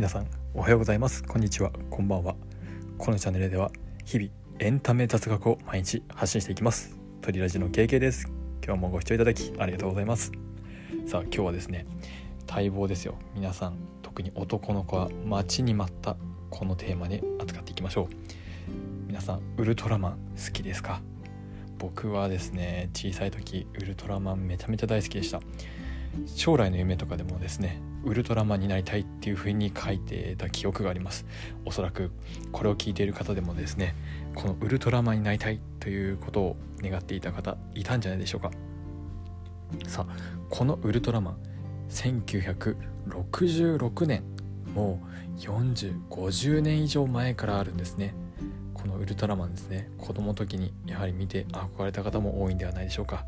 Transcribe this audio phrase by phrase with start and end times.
[0.00, 1.22] 皆さんおはようございます。
[1.22, 1.70] こんにちは。
[1.90, 2.34] こんばんは。
[2.96, 3.70] このチャンネルでは
[4.06, 6.96] 日々エンタメ雑学を毎日発信していきます。
[7.20, 8.26] トリラジの KK です。
[8.64, 10.32] 今日もご視聴いただきありがとうございます。
[11.06, 11.84] さあ今日はですね
[12.48, 13.16] 待望ですよ。
[13.34, 16.16] 皆さん特に男の子は待ちに待った
[16.48, 18.06] このテーマで扱っていきましょう。
[19.06, 21.02] 皆さんウルトラマン好きですか？
[21.76, 25.42] 僕はですね小さい時ウルトラマンめちゃめちゃ大好きでした。
[26.26, 31.26] 将来の夢とかでもですねウルトラマンになりたいっていう風に書いてた記憶があります。
[31.66, 32.10] おそらく
[32.52, 33.94] これを聞いている方でもですね
[34.34, 38.50] このウルトラマンになりたいということを願っていた方いたんじゃないでしょうか。
[39.86, 40.16] さあ
[40.48, 41.36] このウルトラマン
[41.90, 44.24] 1966年
[44.74, 45.00] も
[45.36, 48.14] う4050年以上前からあるんですね。
[48.74, 49.90] このウルトラマンですね。
[49.98, 53.26] 子供の時にやはり見て憧れた方も多いんではないでしょうか。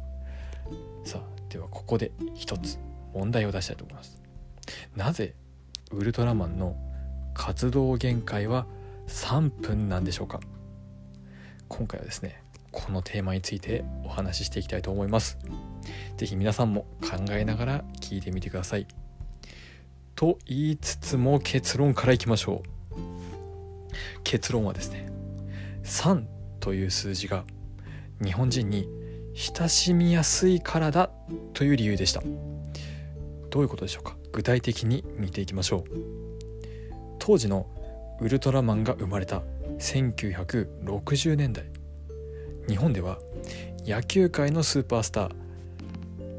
[1.05, 2.79] さあではここで一つ
[3.15, 4.23] 問題を出したいと思います。
[4.97, 5.35] なぜ
[5.91, 6.77] ウルトラマンの
[7.35, 8.67] 活動限界は
[9.09, 10.41] 3分なんでしょうか？
[11.69, 15.39] 今回はですねこのテーマについてお話ししていきたいと思います。
[16.17, 18.87] 是非皆さんも考えながら聞いてみてください。
[20.15, 22.69] と言いつつも結論からいきましょう。
[24.25, 25.11] 結論はですね
[25.85, 26.25] 3
[26.61, 27.45] という数字が
[28.23, 28.89] 日本人に
[29.35, 31.11] 親しみやすいからだ
[31.55, 32.23] という理由でした。
[33.51, 34.17] どういうことでしょうか？
[34.33, 35.85] 具体的に見ていきましょう。
[37.19, 37.67] 当時の
[38.21, 39.43] ウルトラマンが生まれた
[39.79, 41.65] 1960年代。
[42.69, 43.19] 日本では
[43.85, 45.31] 野球界のスーパースター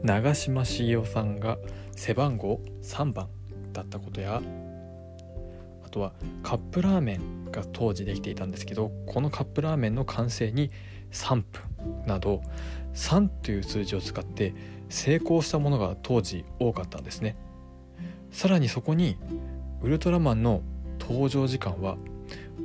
[0.04, 1.58] 長嶋茂雄さんが
[1.96, 3.28] 背番号3番
[3.74, 4.42] だったことや
[5.84, 10.72] あとはカップラーメンが当時できていたんですけどこのカップラーメンの完成に
[11.12, 11.44] 3分
[12.06, 12.42] など
[12.94, 14.53] 3という数字を使って
[14.89, 17.36] 成功したものが当時多かったんですね。
[18.31, 19.17] さらにそこに
[19.81, 20.62] ウルトラマンの
[21.00, 21.97] 登場時間は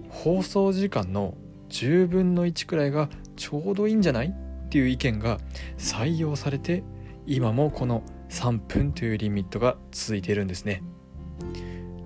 [0.09, 1.35] 放送時間の
[1.69, 5.39] 10分の1くらいがちょうどいいんじゃないっていう意見が
[5.77, 6.83] 採用されて
[7.27, 10.83] 今もこの3分というリミットが続いているんですね。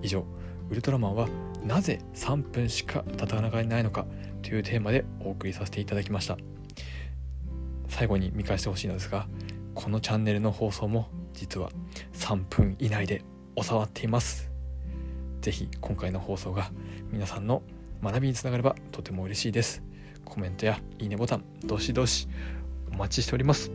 [0.01, 0.25] 以上
[0.69, 1.27] ウルトラマンは
[1.65, 4.05] なぜ3分しか戦えないのか
[4.41, 6.37] というテーマでお送りさせていただきました。
[7.93, 9.27] 最後に見返してほしいのですが
[9.75, 11.69] このチャンネルの放送も実は
[12.13, 13.23] 3分以内で
[13.61, 14.49] 収まっています。
[15.41, 16.71] 是非今回の放送が
[17.11, 17.61] 皆さんの
[18.01, 19.83] 学びにつながればとても嬉しいです。
[20.25, 22.27] コメントやいいねボタンどしどし
[22.91, 23.71] お待ちしております。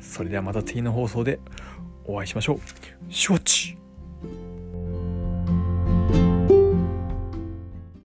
[0.00, 1.38] それではまた次の放送で
[2.06, 2.60] お会いしましょう。
[3.10, 3.71] 承知。